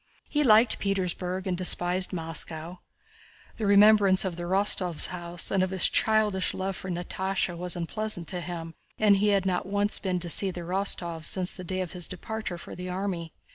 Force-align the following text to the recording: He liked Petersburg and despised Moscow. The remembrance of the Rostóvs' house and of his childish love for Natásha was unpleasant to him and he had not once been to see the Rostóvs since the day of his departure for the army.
He 0.27 0.43
liked 0.43 0.79
Petersburg 0.79 1.45
and 1.45 1.55
despised 1.55 2.11
Moscow. 2.11 2.77
The 3.57 3.67
remembrance 3.67 4.25
of 4.25 4.35
the 4.35 4.45
Rostóvs' 4.45 5.09
house 5.09 5.51
and 5.51 5.61
of 5.61 5.69
his 5.69 5.87
childish 5.87 6.55
love 6.55 6.75
for 6.75 6.89
Natásha 6.89 7.55
was 7.55 7.75
unpleasant 7.75 8.27
to 8.29 8.41
him 8.41 8.73
and 8.97 9.17
he 9.17 9.27
had 9.27 9.45
not 9.45 9.67
once 9.67 9.99
been 9.99 10.17
to 10.17 10.27
see 10.31 10.49
the 10.49 10.61
Rostóvs 10.61 11.25
since 11.25 11.53
the 11.53 11.63
day 11.63 11.81
of 11.81 11.91
his 11.91 12.07
departure 12.07 12.57
for 12.57 12.73
the 12.73 12.89
army. 12.89 13.31